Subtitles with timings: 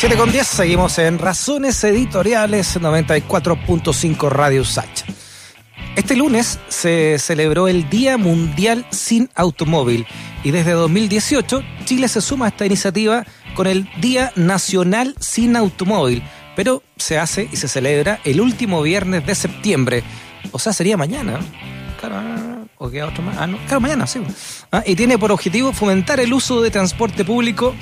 [0.00, 5.04] 7 con 10, seguimos en Razones Editoriales 94.5 Radio Sacha.
[5.94, 10.06] Este lunes se celebró el Día Mundial sin Automóvil
[10.42, 16.22] y desde 2018 Chile se suma a esta iniciativa con el Día Nacional sin Automóvil,
[16.56, 20.02] pero se hace y se celebra el último viernes de septiembre,
[20.50, 21.40] o sea, sería mañana.
[22.00, 22.22] Claro,
[22.82, 23.36] o queda otro más.
[23.38, 24.20] Ah, no, claro, mañana, sí.
[24.72, 27.74] Ah, y tiene por objetivo fomentar el uso de transporte público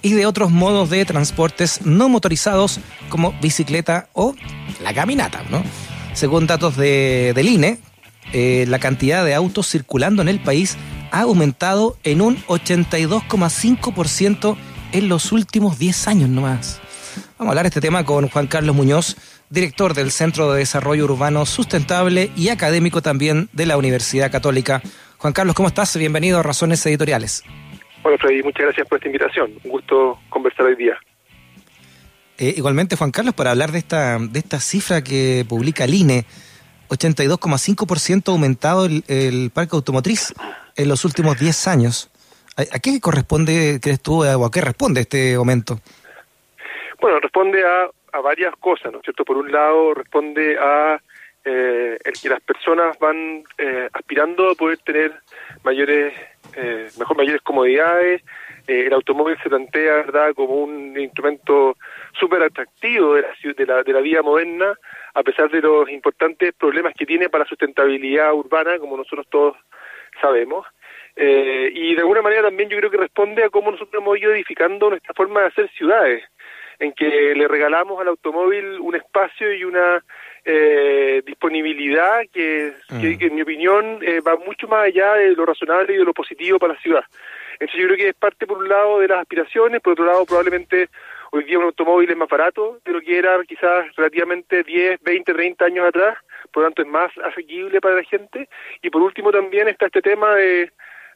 [0.00, 4.34] y de otros modos de transportes no motorizados como bicicleta o
[4.82, 5.62] la caminata, ¿no?
[6.14, 7.80] Según datos de, del INE,
[8.32, 10.78] eh, la cantidad de autos circulando en el país
[11.10, 14.56] ha aumentado en un 82,5%
[14.92, 16.80] en los últimos 10 años nomás.
[17.38, 19.18] Vamos a hablar de este tema con Juan Carlos Muñoz,
[19.50, 24.82] director del Centro de Desarrollo Urbano Sustentable y académico también de la Universidad Católica.
[25.18, 25.96] Juan Carlos, ¿cómo estás?
[25.96, 27.42] Bienvenido a Razones Editoriales.
[28.02, 29.52] Hola Freddy, muchas gracias por esta invitación.
[29.64, 30.98] Un gusto conversar hoy día.
[32.38, 36.24] Eh, igualmente, Juan Carlos, para hablar de esta, de esta cifra que publica el INE,
[36.88, 40.34] 82,5% aumentado el, el, parque automotriz
[40.76, 42.10] en los últimos 10 años.
[42.56, 45.80] ¿A, ¿A, qué corresponde, crees tú, o a qué responde este aumento?
[47.00, 49.24] Bueno, responde a, a varias cosas, ¿no es cierto?
[49.24, 51.00] Por un lado, responde a
[51.44, 55.12] eh, el que las personas van eh, aspirando a poder tener
[55.62, 56.12] mayores,
[56.56, 58.22] eh, mejor mayores comodidades.
[58.66, 61.76] el automóvil se plantea, ¿verdad?, como un instrumento
[62.18, 64.74] súper atractivo de la, de, la, de la vida moderna,
[65.14, 69.56] a pesar de los importantes problemas que tiene para la sustentabilidad urbana, como nosotros todos
[70.20, 70.66] sabemos.
[71.18, 74.32] Eh, y de alguna manera también yo creo que responde a cómo nosotros hemos ido
[74.32, 76.22] edificando nuestra forma de hacer ciudades,
[76.78, 80.02] en que le regalamos al automóvil un espacio y una
[80.44, 83.00] eh, disponibilidad que, mm.
[83.00, 86.04] que, que, en mi opinión eh, va mucho más allá de lo razonable y de
[86.04, 87.04] lo positivo para la ciudad.
[87.58, 90.26] Entonces yo creo que es parte por un lado de las aspiraciones, por otro lado
[90.26, 90.88] probablemente
[91.32, 95.34] hoy día un automóvil es más barato de lo que era quizás relativamente 10, 20,
[95.34, 96.18] 30 años atrás,
[96.52, 98.48] por lo tanto es más asequible para la gente.
[98.82, 100.70] Y por último también está este tema de,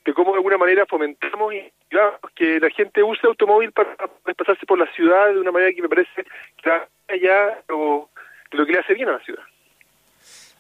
[0.05, 3.97] de cómo de alguna manera fomentamos y digamos, que la gente use automóvil para
[4.27, 6.25] desplazarse por la ciudad de una manera que me parece
[6.63, 6.71] que
[7.09, 8.09] allá o
[8.53, 9.43] lo que le hace bien a la ciudad.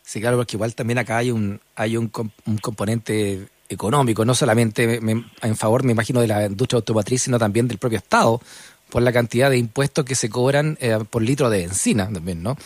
[0.03, 2.11] Sí, claro, porque igual también acá hay un hay un,
[2.47, 7.39] un componente económico, no solamente me, en favor, me imagino, de la industria automotriz, sino
[7.39, 8.41] también del propio Estado,
[8.91, 12.57] por la cantidad de impuestos que se cobran eh, por litro de benzina también, ¿no?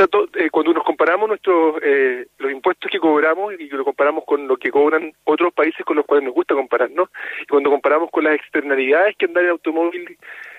[0.00, 4.56] Eh, cuando nos comparamos nuestros eh, los impuestos que cobramos y lo comparamos con lo
[4.56, 7.08] que cobran otros países con los cuales nos gusta compararnos,
[7.42, 10.16] y cuando comparamos con las externalidades que andar en automóvil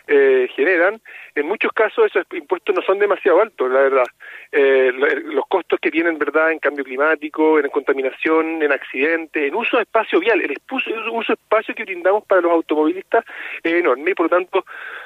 [0.10, 1.00] eh, generan,
[1.36, 4.06] en muchos casos esos impuestos no son demasiado altos, la verdad.
[4.52, 4.92] Eh,
[5.26, 9.84] los costos que tienen, verdad, en cambio climático, en contaminación, en accidentes, en uso de
[9.84, 13.24] espacio vial, el uso de espacio que brindamos para los automovilistas
[13.62, 14.66] es enorme y por lo tanto,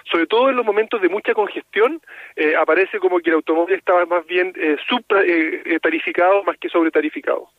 [0.10, 2.02] sobre todo en los momentos de mucha congestión,
[2.38, 7.50] eh, aparece como que el automóvil estaba más bien eh, subtarificado más que sobretarificado.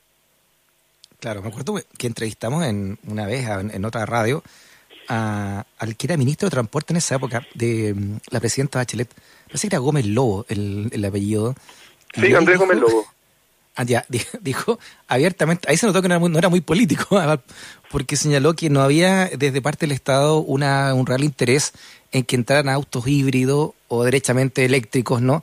[1.21, 4.43] Claro, me acuerdo que entrevistamos en una vez en otra radio
[5.09, 9.09] a, al que era ministro de Transporte en esa época, de um, la presidenta Bachelet,
[9.47, 11.55] parece que era Gómez Lobo el, el apellido.
[12.15, 13.07] Sí, Andrés Gómez Lobo.
[13.77, 14.07] Ah, ya,
[14.41, 14.79] dijo
[15.09, 17.21] abiertamente, ahí se notó que no era muy, no era muy político,
[17.91, 21.73] porque señaló que no había desde parte del Estado una, un real interés
[22.13, 25.43] en que entraran autos híbridos o derechamente eléctricos, ¿no?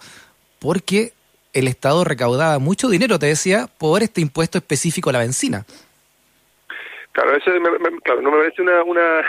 [0.59, 1.11] Porque
[1.51, 5.66] el Estado recaudaba mucho dinero, te decía, por este impuesto específico a la benzina.
[7.11, 9.22] Claro, eso me, me, claro, no me parece una, una,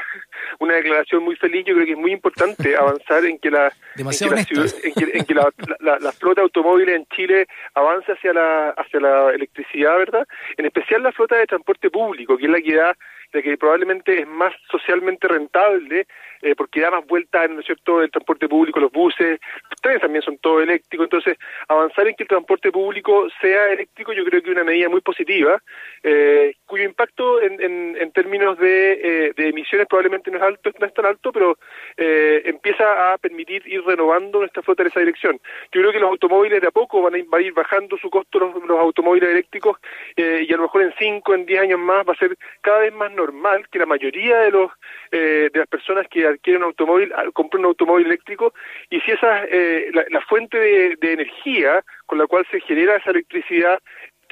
[0.61, 1.65] una declaración muy feliz.
[1.67, 4.13] Yo creo que es muy importante avanzar en que la, en que la,
[4.45, 5.51] ciudad, en que, en que la,
[5.81, 10.27] la, la, flota de automóviles en Chile avance hacia la, hacia la electricidad, ¿verdad?
[10.57, 12.97] En especial la flota de transporte público, que es la que da
[13.33, 16.07] de que probablemente es más socialmente rentable
[16.43, 19.39] eh, porque da más vueltas, ¿no es cierto?, el transporte público, los buses,
[19.71, 21.39] los trenes también son todo eléctricos, entonces
[21.69, 25.01] avanzar en que el transporte público sea eléctrico yo creo que es una medida muy
[25.01, 25.63] positiva,
[26.03, 30.87] eh, cuyo impacto en, en, en términos de, eh, emisiones probablemente no es alto, no
[30.87, 31.59] es tan alto, pero
[31.97, 35.41] eh, empieza a permitir ir renovando nuestra flota en esa dirección.
[35.73, 38.65] Yo creo que los automóviles de a poco van a ir, bajando su costo los,
[38.65, 39.79] los automóviles eléctricos
[40.17, 42.93] y a lo mejor en 5, en 10 años más va a ser cada vez
[42.93, 43.22] más normal
[43.71, 44.71] que la mayoría de los
[45.11, 48.55] eh, de las personas que adquieren un automóvil compren un automóvil eléctrico
[48.91, 52.97] y si esa eh, la, la, fuente de, de, energía con la cual se genera
[52.97, 53.81] esa electricidad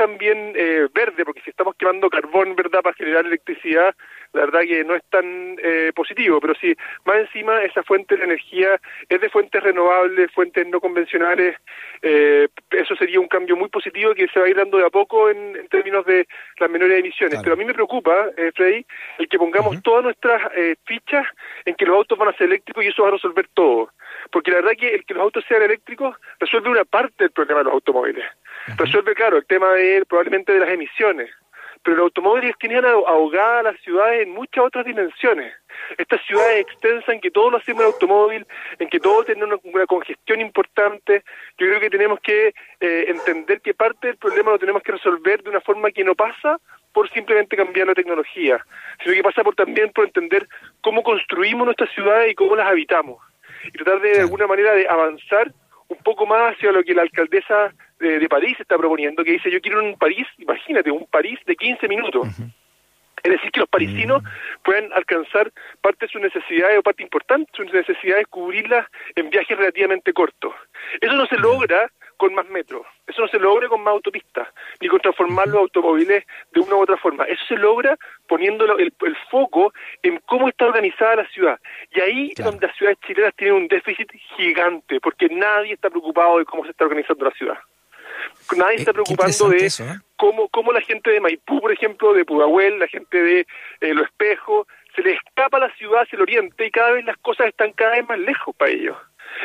[0.00, 3.94] tan bien eh, verde, porque si estamos quemando carbón, ¿verdad?, para generar electricidad,
[4.32, 6.74] la verdad que no es tan eh, positivo, pero si
[7.04, 8.80] más encima esa fuente de energía
[9.10, 11.54] es de fuentes renovables, fuentes no convencionales,
[12.00, 14.90] eh, eso sería un cambio muy positivo que se va a ir dando de a
[14.90, 16.26] poco en, términos de
[16.58, 17.40] las menores emisiones.
[17.42, 18.86] Pero a mí me preocupa, eh, Freddy,
[19.18, 20.50] el que pongamos todas nuestras
[20.86, 21.26] fichas
[21.66, 23.90] en que los autos van a ser eléctricos y eso va a resolver todo.
[24.32, 27.60] Porque la verdad que el que los autos sean eléctricos resuelve una parte del problema
[27.60, 28.24] de los automóviles.
[28.76, 31.30] Resuelve, claro, el tema de probablemente de las emisiones.
[31.82, 35.54] Pero los automóviles tienen ahogada a las ciudades en muchas otras dimensiones.
[35.96, 38.46] Estas ciudades extensas en que todo lo hacemos en automóvil,
[38.78, 41.24] en que todo tiene una, congestión importante,
[41.56, 42.48] yo creo que tenemos que
[42.80, 46.14] eh, entender que parte del problema lo tenemos que resolver de una forma que no
[46.14, 46.58] pasa
[46.92, 48.62] por simplemente cambiar la tecnología,
[49.02, 50.46] sino que pasa por también por entender
[50.82, 53.22] cómo construimos nuestras ciudades y cómo las habitamos
[53.64, 55.52] y tratar de, de alguna manera de avanzar
[55.90, 59.60] un poco más hacia lo que la alcaldesa de, París está proponiendo, que dice yo
[59.60, 62.28] quiero un París, imagínate, un París de 15 minutos.
[63.22, 64.26] Es decir, que los parisinos mm.
[64.62, 65.52] puedan alcanzar
[65.82, 70.54] parte de sus necesidades o parte importante de sus necesidades, cubrirlas en viajes relativamente cortos.
[71.00, 71.90] Eso no se logra
[72.20, 74.46] con más metros, eso no se logra con más autopistas,
[74.78, 77.24] ni con transformar los automóviles de una u otra forma.
[77.24, 77.96] Eso se logra
[78.28, 78.92] poniendo el,
[79.30, 79.72] foco
[80.02, 81.58] en cómo está organizada la ciudad.
[81.90, 86.38] Y ahí es donde las ciudades chilenas tienen un déficit gigante, porque nadie está preocupado
[86.38, 87.58] de cómo se está organizando la ciudad.
[88.54, 89.98] Nadie está preocupando de ¿eh?
[90.16, 93.46] cómo, cómo la gente de Maipú, por ejemplo, de Pudahuel, la gente de
[93.80, 97.04] eh, Lo Espejo, se le escapa a la ciudad hacia el oriente y cada vez
[97.06, 98.96] las cosas están cada vez más lejos para ellos.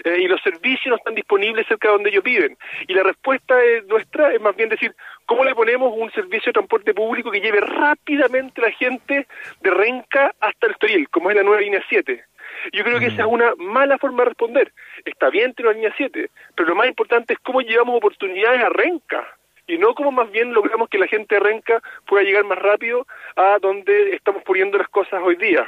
[0.03, 2.57] Eh, y los servicios no están disponibles cerca de donde ellos viven.
[2.87, 3.55] Y la respuesta
[3.87, 4.93] nuestra es más bien decir,
[5.25, 9.27] ¿cómo le ponemos un servicio de transporte público que lleve rápidamente a la gente
[9.61, 12.23] de Renca hasta el Estoril, como es la nueva línea 7?
[12.73, 13.33] Yo creo que esa es mm.
[13.33, 14.71] una mala forma de responder.
[15.03, 18.69] Está bien tener la línea 7, pero lo más importante es cómo llevamos oportunidades a
[18.69, 19.27] Renca
[19.67, 23.07] y no cómo más bien logramos que la gente de Renca pueda llegar más rápido
[23.35, 25.67] a donde estamos poniendo las cosas hoy día.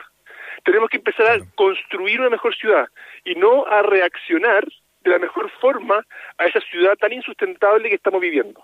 [0.63, 2.88] Tenemos que empezar a construir una mejor ciudad
[3.24, 4.65] y no a reaccionar
[5.04, 6.06] de la mejor forma
[6.38, 8.62] a esa ciudad tan insustentable que estamos viviendo.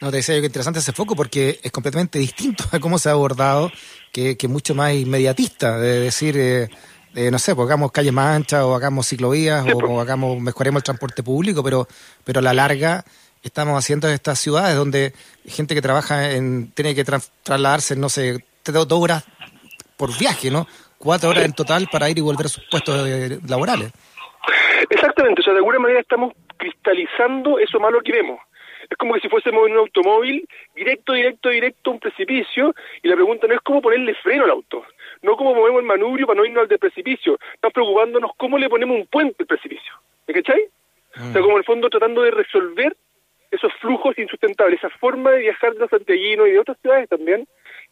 [0.00, 3.08] No, te decía yo que interesante ese foco porque es completamente distinto a cómo se
[3.08, 3.70] ha abordado,
[4.12, 8.62] que, que mucho más inmediatista, de decir, eh, no sé, pues hagamos calles más anchas
[8.62, 9.98] o hagamos ciclovías o, pues.
[9.98, 11.88] hagamos, mejoremos el transporte público, pero,
[12.24, 13.04] pero a la larga
[13.42, 15.14] estamos haciendo estas ciudades donde
[15.46, 19.24] gente que trabaja en, tiene que trasladarse, no sé, dos horas
[19.96, 20.66] por viaje, ¿no?
[20.98, 23.08] Cuatro horas en total para ir y volver a sus puestos
[23.48, 23.92] laborales.
[24.90, 28.40] Exactamente, o sea, de alguna manera estamos cristalizando eso malo que vemos.
[28.88, 33.08] Es como que si fuésemos en un automóvil directo, directo, directo a un precipicio y
[33.08, 34.84] la pregunta no es cómo ponerle freno al auto,
[35.22, 38.68] no cómo movemos el manubrio para no irnos al de precipicio, estamos preocupándonos cómo le
[38.68, 39.92] ponemos un puente al precipicio.
[40.28, 40.68] ¿Me cachai?
[41.16, 41.42] O sea, mm.
[41.42, 42.96] como en el fondo tratando de resolver
[43.50, 47.46] esos flujos insustentables, esa forma de viajar de los santiaguinos y de otras ciudades también,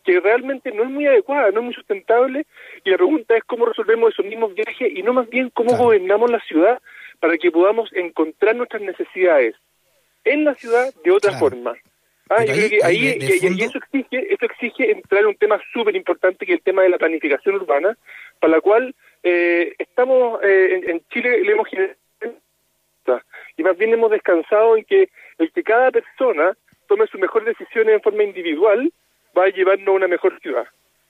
[0.05, 2.47] que realmente no es muy adecuada, no es muy sustentable,
[2.85, 6.31] y la pregunta es cómo resolvemos esos mismos viajes y no más bien cómo gobernamos
[6.31, 6.81] la ciudad
[7.21, 9.55] para que podamos encontrar nuestras necesidades
[10.25, 11.75] en la ciudad de otra forma.
[12.31, 15.95] Ah, yo creo que ahí, y, eso exige, eso exige entrar en un tema súper
[15.95, 17.97] importante que es el tema de la planificación urbana,
[18.41, 21.69] para la cual eh, estamos eh, en, Chile le hemos
[23.57, 25.09] y más bien hemos descansado en que
[25.39, 26.57] el que cada persona
[26.89, 28.91] tome sus mejores decisiones en forma individual
[29.37, 30.67] va a llevarnos a una mejor ciudad.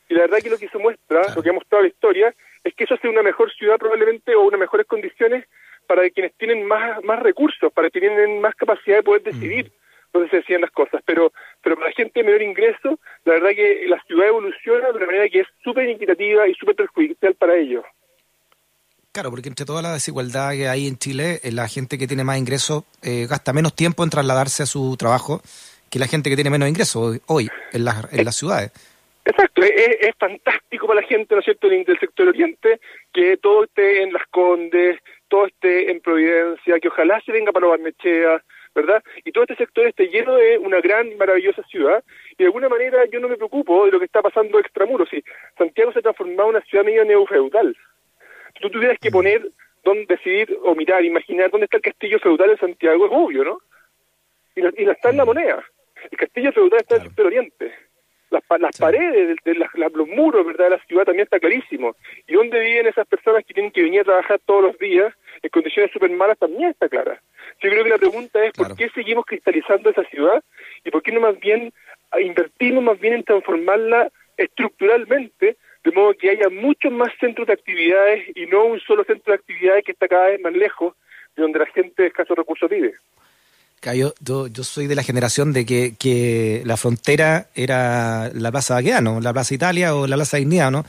[0.09, 2.75] Y la verdad que lo que se muestra, lo que ha mostrado la historia, es
[2.75, 5.45] que eso hace una mejor ciudad probablemente o unas mejores condiciones
[5.87, 9.25] para quienes tienen más, más recursos, para quienes tienen más capacidad de poder mm.
[9.25, 9.73] decidir
[10.13, 11.03] dónde se decían las cosas.
[11.05, 11.33] Pero,
[11.63, 15.07] pero para la gente de menor ingreso, la verdad que la ciudad evoluciona de una
[15.07, 17.85] manera que es súper inquitativa y súper perjudicial para ellos.
[19.13, 22.25] Claro, porque entre toda la desigualdad que hay en Chile, eh, la gente que tiene
[22.25, 25.41] más ingresos eh, gasta menos tiempo en trasladarse a su trabajo
[25.95, 28.73] que la gente que tiene menos ingresos hoy en, las, en las ciudades.
[29.25, 32.81] Exacto, es, fantástico para la gente, ¿no es cierto?, del sector oriente,
[33.13, 34.99] que todo esté en Las Condes,
[35.29, 38.43] todo esté en Providencia, que ojalá se venga para Barnechea,
[38.75, 39.05] ¿verdad?
[39.25, 42.69] Y todo este sector esté lleno de una gran y maravillosa ciudad, y de alguna
[42.69, 45.09] manera yo no me preocupo de lo que está pasando extramuros.
[45.09, 45.23] Si
[45.57, 47.77] Santiago se ha transformado en una ciudad medio neofeudal,
[48.55, 49.13] si tú tuvieras que mm.
[49.13, 49.49] poner,
[49.85, 53.59] dónde decidir o mirar, imaginar dónde está el castillo feudal en Santiago, es obvio, ¿no?
[54.57, 55.27] Y no, y no está en la mm.
[55.27, 55.65] moneda.
[56.11, 57.73] El castillo feudal está en el sector oriente.
[58.31, 60.65] Las, las paredes, de, los muros ¿verdad?
[60.65, 61.95] de la ciudad también está clarísimo.
[62.27, 65.51] Y dónde viven esas personas que tienen que venir a trabajar todos los días en
[65.51, 67.21] condiciones súper malas también está clara.
[67.61, 70.43] Yo creo que la pregunta es por qué seguimos cristalizando esa ciudad
[70.85, 71.73] y por qué no más bien
[72.21, 78.25] invertimos más bien en transformarla estructuralmente de modo que haya muchos más centros de actividades
[78.35, 80.95] y no un solo centro de actividades que está cada vez más lejos
[81.37, 82.95] de donde la gente de escasos recursos vive.
[83.93, 89.21] Yo, yo, soy de la generación de que, que la frontera era la Plaza Baqueano,
[89.21, 90.85] la Plaza Italia o la Plaza Dignidad, ¿no?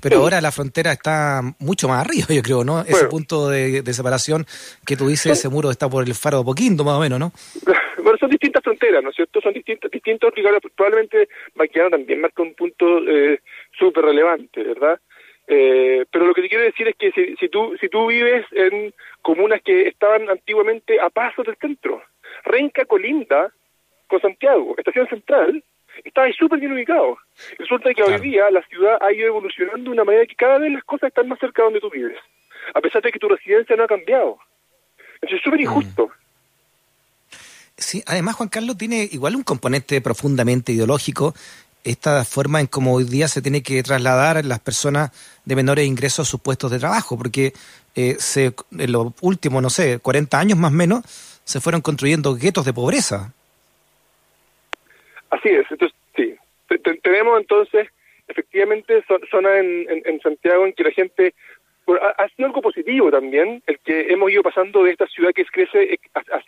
[0.00, 2.80] Pero ahora la frontera está mucho más arriba, yo creo, ¿no?
[2.82, 4.46] Ese punto de, separación
[4.86, 7.32] que tú dices, ese muro está por el faro de Poquindo, más o menos, ¿no?
[8.00, 9.40] Bueno, son distintas fronteras, ¿no es cierto?
[9.40, 10.32] Son distintos, distintos
[10.74, 13.40] probablemente Baqueano también marca un punto eh,
[13.76, 14.98] súper relevante, ¿verdad?
[15.48, 18.46] Eh, pero lo que te quiero decir es que si, si, tú si tú vives
[18.52, 22.02] en comunas que estaban antiguamente a pasos del centro,
[22.48, 23.52] Renca colinda
[24.08, 25.62] con Santiago, estación central,
[26.04, 27.18] está ahí súper bien ubicado.
[27.58, 30.72] Resulta que hoy día la ciudad ha ido evolucionando de una manera que cada vez
[30.72, 32.18] las cosas están más cerca de donde tú vives,
[32.74, 34.38] a pesar de que tu residencia no ha cambiado.
[35.20, 36.10] Eso es súper injusto.
[37.76, 41.34] Sí, además Juan Carlos tiene igual un componente profundamente ideológico
[41.84, 45.10] esta forma en cómo hoy día se tiene que trasladar las personas
[45.44, 47.52] de menores ingresos a sus puestos de trabajo, porque
[47.94, 51.04] eh, se, en los últimos, no sé, 40 años más o menos,
[51.48, 53.32] se fueron construyendo guetos de pobreza.
[55.30, 56.36] Así es, entonces sí.
[57.02, 57.88] tenemos entonces
[58.28, 61.34] efectivamente zonas en, Santiago en que la gente
[62.18, 65.98] ha, sido algo positivo también, el que hemos ido pasando de esta ciudad que crece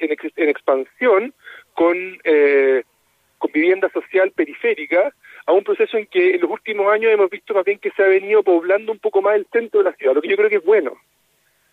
[0.01, 1.33] en, en expansión
[1.73, 2.83] con, eh,
[3.39, 5.15] con vivienda social periférica
[5.47, 8.03] a un proceso en que en los últimos años hemos visto más bien que se
[8.03, 10.51] ha venido poblando un poco más el centro de la ciudad, lo que yo creo
[10.51, 10.93] que es bueno.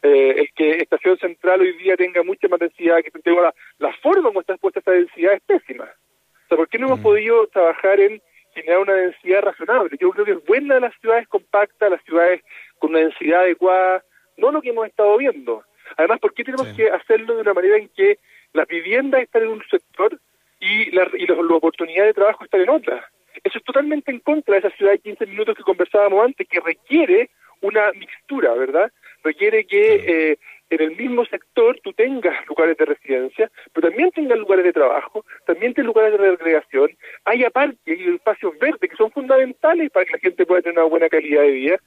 [0.03, 3.93] Eh, el que Estación Central hoy día tenga mucha más densidad que tenga la, la
[3.93, 5.85] forma como está expuesta esta densidad es pésima.
[5.85, 7.03] O sea, ¿por qué no hemos mm.
[7.03, 8.21] podido trabajar en
[8.53, 9.97] generar una densidad razonable?
[9.99, 12.41] Yo creo que es buena las ciudades compactas, las ciudades
[12.77, 14.03] con una densidad adecuada,
[14.37, 15.63] no lo que hemos estado viendo.
[15.97, 18.19] Además, ¿por qué tenemos que hacerlo de una manera en que
[18.53, 20.19] las viviendas están en un sector
[20.59, 23.09] y, la, y las oportunidades de trabajo están en otra?
[23.43, 26.59] Eso es totalmente en contra de esa ciudad de 15 minutos que conversábamos antes, que
[26.59, 27.29] requiere
[27.61, 28.91] una mixtura, ¿verdad?
[29.23, 30.37] Requiere que eh,
[30.69, 35.25] en el mismo sector tú tengas lugares de residencia, pero también tengas lugares de trabajo,
[35.45, 36.91] también tengas lugares de recreación,
[37.25, 40.89] haya parques y espacios verdes que son fundamentales para que la gente pueda tener una
[40.89, 41.77] buena calidad de vida.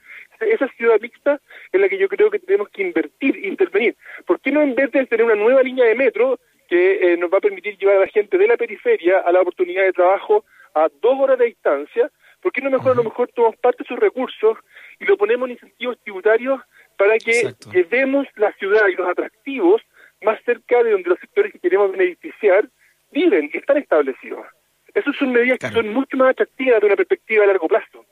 [0.40, 1.40] Esa ciudad mixta
[1.72, 3.96] es la que yo creo que tenemos que invertir, intervenir.
[4.26, 7.30] ¿Por qué no en vez de tener una nueva línea de metro que eh, nos
[7.30, 10.44] va a permitir llevar a la gente de la periferia a la oportunidad de trabajo
[10.74, 12.10] a dos horas de distancia,
[12.40, 14.56] ¿por qué no mejor a lo mejor tomamos parte de sus recursos
[15.00, 16.60] y lo ponemos en incentivos tributarios
[17.00, 19.80] para que llevemos la ciudad y los atractivos
[20.20, 22.68] más cerca de donde los sectores que queremos beneficiar
[23.10, 24.44] viven y están establecidos?
[24.92, 28.04] Esas son medidas que son mucho más atractivas de una perspectiva a largo plazo.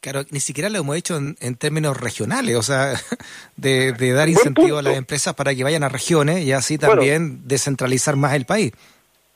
[0.00, 2.94] Claro, ni siquiera lo hemos hecho en, términos regionales, o sea,
[3.56, 8.16] de, dar incentivo a las empresas para que vayan a regiones y así también descentralizar
[8.16, 8.72] más el país.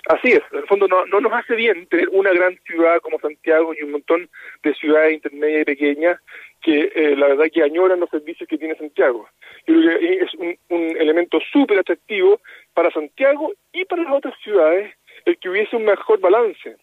[0.08, 3.20] Así es, en el fondo no, no nos hace bien tener una gran ciudad como
[3.20, 4.30] Santiago y un montón
[4.62, 6.18] de ciudades intermedias y pequeñas
[6.62, 9.28] que eh, la verdad que añoran los servicios que tiene Santiago.
[9.66, 12.40] Yo creo que es un, un elemento súper atractivo
[12.72, 16.76] para Santiago y para las otras ciudades el que hubiese un mejor balance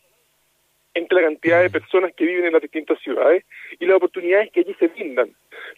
[0.94, 3.46] entre la cantidad de personas que viven en las distintas ciudades
[3.80, 5.30] y las oportunidades que allí se brindan.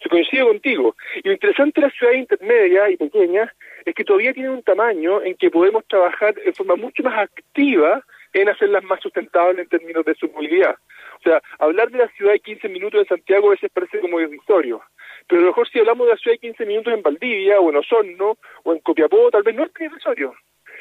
[0.02, 0.96] Se coincide contigo.
[1.22, 3.50] Y lo interesante de las ciudades intermedias y pequeñas
[3.84, 8.02] es que todavía tienen un tamaño en que podemos trabajar en forma mucho más activa
[8.32, 10.76] en hacerlas más sustentables en términos de su movilidad.
[11.24, 14.20] O sea, hablar de la ciudad de 15 minutos en Santiago a veces parece como
[14.20, 14.82] irrisorio,
[15.28, 17.70] pero a lo mejor si hablamos de la ciudad de 15 minutos en Valdivia o
[17.70, 20.34] en Osorno o en Copiapó, tal vez no es tan irrisorio.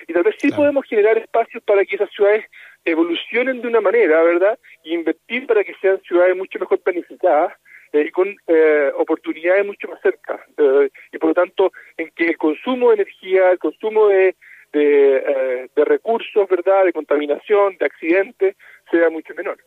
[0.07, 2.45] Y tal vez sí podemos generar espacios para que esas ciudades
[2.85, 4.57] evolucionen de una manera, ¿verdad?
[4.83, 7.53] Y invertir para que sean ciudades mucho mejor planificadas
[7.93, 10.43] eh, y con eh, oportunidades mucho más cerca.
[10.57, 14.35] Eh, y por lo tanto, en que el consumo de energía, el consumo de,
[14.73, 16.85] de, de recursos, ¿verdad?
[16.85, 18.55] De contaminación, de accidentes,
[18.89, 19.59] sea mucho menor.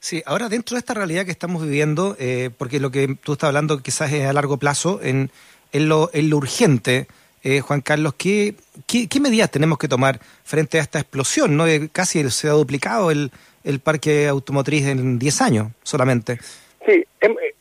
[0.00, 2.16] Sí, ahora dentro de esta realidad que estamos viviendo,
[2.56, 5.30] porque lo que tú estás hablando quizás es a largo plazo, en,
[5.72, 7.08] en, lo, en lo urgente,
[7.44, 8.54] eh, Juan Carlos, ¿qué,
[8.86, 11.56] ¿qué, medidas tenemos que tomar frente a esta explosión?
[11.56, 11.64] ¿no?
[11.92, 13.30] Casi se ha duplicado el,
[13.64, 16.38] el parque automotriz en 10 años solamente.
[16.84, 17.54] Sí, em, eh,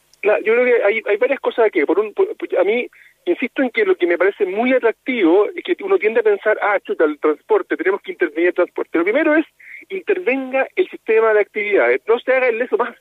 [0.43, 1.85] yo creo que hay, hay varias cosas aquí.
[1.85, 2.13] Por un,
[2.59, 2.87] a mí,
[3.25, 6.57] insisto en que lo que me parece muy atractivo es que uno tiende a pensar,
[6.61, 8.97] ah, chuta, el transporte, tenemos que intervenir el transporte.
[8.97, 9.45] Lo primero es,
[9.89, 12.95] intervenga el sistema de actividades, no se haga el leso más.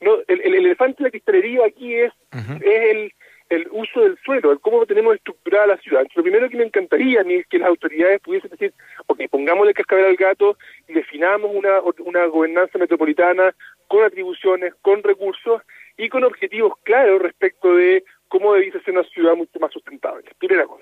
[0.00, 2.12] No, el, el, elefante de la cristalería aquí es,
[2.60, 3.12] es el
[3.52, 6.06] el uso del suelo, el cómo tenemos estructurada la ciudad.
[6.14, 8.72] lo primero que me encantaría a mí es que las autoridades pudiesen decir,
[9.06, 10.56] ok, pongámosle cascabel al gato
[10.88, 13.54] y definamos una, una gobernanza metropolitana
[13.88, 15.60] con atribuciones, con recursos
[15.98, 20.24] y con objetivos claros respecto de cómo debiese ser una ciudad mucho más sustentable.
[20.38, 20.81] Primera cosa.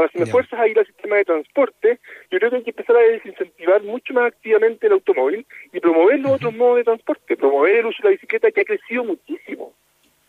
[0.00, 1.98] Ahora, si me fuerzas a ir al sistema de transporte,
[2.30, 6.18] yo creo que hay que empezar a desincentivar mucho más activamente el automóvil y promover
[6.20, 9.74] los otros modos de transporte, promover el uso de la bicicleta que ha crecido muchísimo.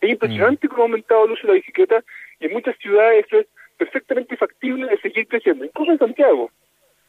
[0.02, 2.04] Es impresionante cómo ha aumentado el uso de la bicicleta
[2.38, 3.46] y en muchas ciudades eso es
[3.78, 6.50] perfectamente factible de seguir creciendo, incluso en Santiago,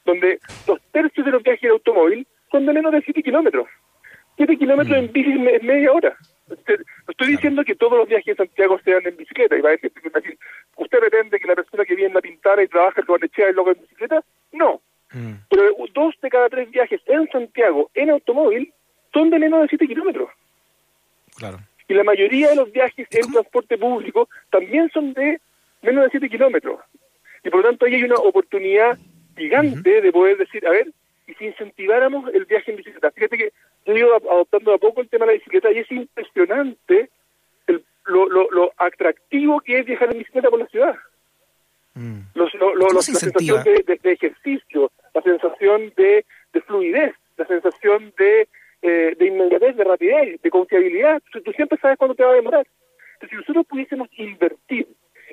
[0.05, 3.67] donde dos tercios de los viajes de automóvil son de menos de 7 kilómetros.
[4.37, 5.11] 7 kilómetros en mm.
[5.11, 6.15] bici es media hora.
[6.67, 9.57] No estoy diciendo que todos los viajes en Santiago sean en bicicleta.
[9.57, 9.91] Y va a decir,
[10.77, 13.53] ¿usted pretende que la persona que viene en la Pintana y trabaja en Barnechea y
[13.53, 14.23] luego en bicicleta?
[14.51, 14.81] No.
[15.11, 15.33] Mm.
[15.49, 18.73] Pero dos de cada tres viajes en Santiago en automóvil
[19.13, 20.29] son de menos de 7 kilómetros.
[21.37, 21.59] Claro.
[21.87, 25.39] Y la mayoría de los viajes en transporte público también son de
[25.81, 26.79] menos de 7 kilómetros.
[27.43, 28.97] Y por lo tanto ahí hay una oportunidad
[29.37, 30.87] gigante de poder decir, a ver,
[31.27, 33.11] y si incentiváramos el viaje en bicicleta.
[33.11, 33.53] Fíjate que
[33.85, 37.09] yo he ido adoptando a poco el tema de la bicicleta y es impresionante
[37.67, 40.95] el, lo, lo, lo atractivo que es viajar en bicicleta por la ciudad.
[41.95, 42.19] Mm.
[42.33, 48.47] Los, lo, la sensación de, ejercicio, la sensación de, de fluidez, la sensación de,
[48.81, 51.21] eh, de inmediatez, de rapidez, de confiabilidad.
[51.31, 52.67] Tú, siempre sabes cuándo te va a demorar.
[53.13, 54.87] Entonces, si nosotros pudiésemos invertir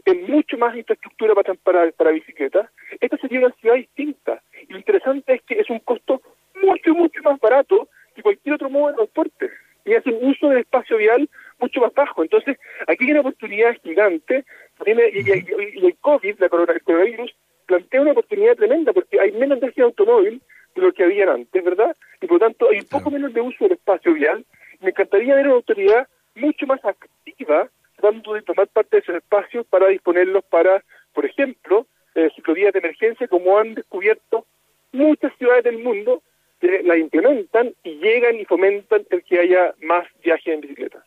[0.04, 2.68] en mucho más infraestructura para, para, para bicicletas,
[3.00, 4.42] esta sería una ciudad distinta.
[4.80, 6.22] Interesante es que es un costo
[6.62, 9.50] mucho, mucho más barato que cualquier otro modo de transporte.
[9.84, 12.22] Y hace un uso del espacio vial mucho más bajo.
[12.22, 12.56] Entonces,
[12.86, 14.44] aquí hay una oportunidad gigante.
[14.86, 17.30] Y, el COVID, la coronavirus,
[17.66, 20.40] plantea una oportunidad tremenda porque hay menos de automóvil
[20.74, 21.94] de lo que habían antes, ¿verdad?
[22.22, 24.46] Y por lo tanto hay un poco menos de uso del espacio vial.
[24.80, 29.66] Me encantaría ver una autoridad mucho más activa tratando de tomar parte de esos espacios
[29.66, 30.82] para disponerlos para,
[31.12, 34.46] por ejemplo, eh, ciclovías de emergencia, como han descubierto
[34.92, 36.22] muchas ciudades del mundo
[36.60, 41.04] que la implementan y llegan y fomentan el que haya más viajes en bicicleta.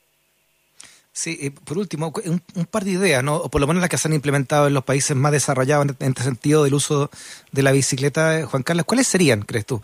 [1.15, 3.35] Sí, por último, un, par de ideas, ¿no?
[3.35, 6.07] o por lo menos las que se han implementado en los países más desarrollados en,
[6.09, 7.11] este sentido del uso
[7.51, 8.39] de la bicicleta.
[8.39, 9.79] Eh, Juan Carlos, ¿cuáles serían, crees tú?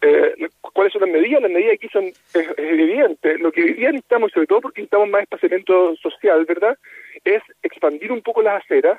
[0.00, 1.42] Eh, ¿Cuáles son las medidas?
[1.42, 3.38] Las medidas aquí son es, evidentes.
[3.38, 6.78] Lo que hoy día necesitamos, sobre todo porque necesitamos más espaciamiento social, ¿verdad?
[7.22, 8.98] Es expandir un poco las aceras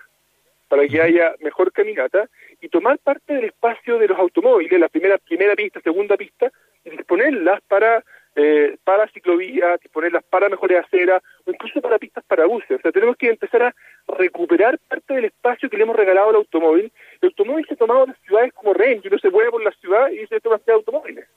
[0.72, 2.30] para que haya mejor caminata
[2.62, 6.50] y tomar parte del espacio de los automóviles, la primera primera pista, segunda pista,
[6.86, 8.02] y disponerlas para
[8.38, 12.80] eh, para ciclovías, disponerlas para mejores aceras o incluso para pistas para buses.
[12.80, 13.76] O sea, tenemos que empezar a
[14.18, 16.90] recuperar parte del espacio que le hemos regalado al automóvil.
[17.22, 19.72] El automóvil se ha tomado las ciudades como rehén, y uno se mueve por la
[19.72, 21.28] ciudad y se toma automóviles.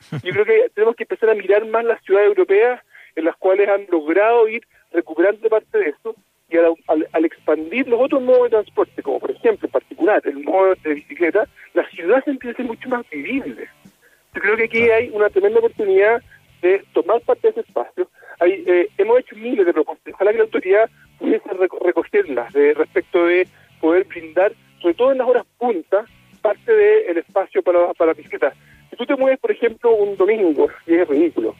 [0.22, 2.82] Yo creo que tenemos que empezar a mirar más las ciudades europeas
[3.16, 6.14] en las cuales han logrado ir recuperando parte de eso
[6.48, 10.74] y al, expandir los otros modos de transporte, como por ejemplo en particular el modo
[10.82, 13.68] de bicicleta, la ciudad se empieza a ser mucho más vivible.
[14.34, 16.22] Yo creo que aquí hay una tremenda oportunidad
[16.60, 18.08] de tomar parte de ese espacio.
[18.40, 20.14] Hay, eh, hemos hecho miles de propuestas.
[20.14, 21.48] Ojalá que la autoridad pudiese
[21.80, 23.46] recogerlas de, respecto de
[23.80, 26.06] poder brindar, sobre todo en las horas puntas,
[26.42, 28.54] parte del espacio para, para bicicletas.
[28.90, 31.54] Si tú te mueves, por ejemplo, un domingo, y es ridículo,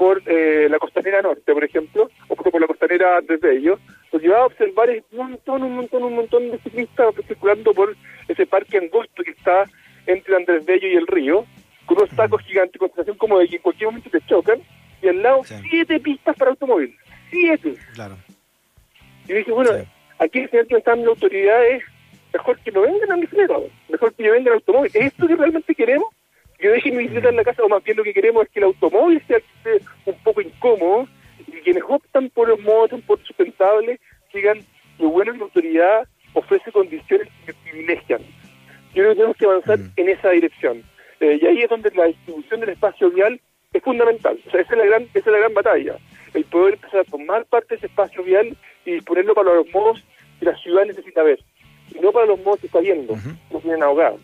[0.00, 3.78] por eh, la costanera norte, por ejemplo, o por la costanera de Bello,
[4.10, 7.94] lo que a observar es un montón, un montón, un montón de ciclistas circulando por
[8.26, 9.64] ese parque angosto que está
[10.06, 11.44] entre Andrés Bello y el río,
[11.84, 14.62] con unos tacos gigantes, con sensación como de que en cualquier momento te chocan,
[15.02, 16.96] y al lado siete pistas para automóvil.
[17.28, 17.74] Siete.
[17.92, 18.16] Claro.
[19.28, 19.70] Y dije, bueno,
[20.18, 21.82] aquí el señor que está en la autoridad es
[22.32, 23.54] mejor que no vengan a mi bicicleta,
[23.90, 24.90] mejor que yo venga en automóvil.
[24.94, 26.08] ¿Es esto que realmente queremos?
[26.60, 28.58] Yo deje mi bicicleta en la casa, o más bien lo que queremos es que
[28.60, 29.38] el automóvil sea
[30.04, 31.08] un poco incómodo
[31.46, 33.98] y quienes optan por los modos por sustentables
[34.32, 34.58] sigan
[34.98, 38.20] lo bueno que la autoridad ofrece condiciones que privilegian.
[38.94, 39.92] Yo creo que tenemos que avanzar mm.
[39.96, 40.82] en esa dirección.
[41.20, 43.40] Eh, y ahí es donde la distribución del espacio vial
[43.72, 44.38] es fundamental.
[44.46, 45.96] O sea, esa es la gran, esa es la gran batalla.
[46.34, 50.02] El poder empezar a tomar parte de ese espacio vial y disponerlo para los modos
[50.38, 51.40] que la ciudad necesita ver.
[51.94, 53.14] Y no para los modos que está viendo,
[53.50, 54.20] que tienen ahogados.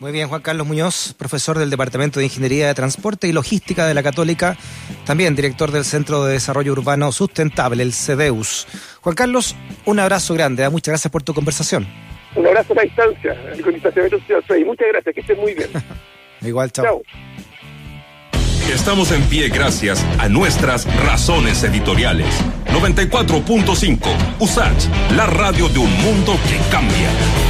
[0.00, 3.94] Muy bien, Juan Carlos Muñoz, profesor del Departamento de Ingeniería de Transporte y Logística de
[3.94, 4.56] la Católica,
[5.04, 8.68] también director del Centro de Desarrollo Urbano Sustentable, el CEDEUS.
[9.00, 9.56] Juan Carlos,
[9.86, 10.68] un abrazo grande, ¿eh?
[10.68, 11.84] muchas gracias por tu conversación.
[12.36, 14.64] Un abrazo a la distancia, con distanciamiento social.
[14.64, 15.70] Muchas gracias, que estés muy bien.
[16.42, 17.02] Igual, chao.
[18.72, 22.28] Estamos en pie gracias a nuestras razones editoriales.
[22.66, 23.98] 94.5
[24.38, 27.47] USACH, la radio de un mundo que cambia.